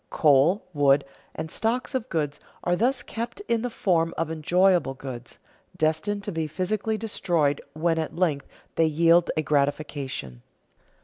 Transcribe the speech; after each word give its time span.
Coal, 0.09 0.65
wood, 0.73 1.05
and 1.35 1.51
stocks 1.51 1.93
of 1.93 2.09
goods, 2.09 2.39
are 2.63 2.75
thus 2.75 3.03
kept 3.03 3.39
in 3.41 3.61
the 3.61 3.69
form 3.69 4.15
of 4.17 4.31
enjoyable 4.31 4.95
goods, 4.95 5.37
destined 5.77 6.23
to 6.23 6.31
be 6.31 6.47
physically 6.47 6.97
destroyed 6.97 7.61
when 7.73 7.99
at 7.99 8.15
length 8.15 8.47
they 8.77 8.87
yield 8.87 9.29
a 9.37 9.43
gratification. 9.43 10.41